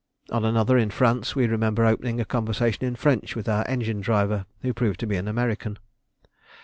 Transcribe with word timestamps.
On 0.31 0.43
another, 0.43 0.79
in 0.79 0.89
France, 0.89 1.35
we 1.35 1.45
remember 1.45 1.85
opening 1.85 2.19
a 2.19 2.25
conversation 2.25 2.83
in 2.85 2.95
French 2.95 3.35
with 3.35 3.47
our 3.47 3.63
engine 3.67 4.01
driver, 4.01 4.47
who 4.63 4.73
proved 4.73 4.99
to 5.01 5.05
be 5.05 5.15
an 5.15 5.27
American. 5.27 5.77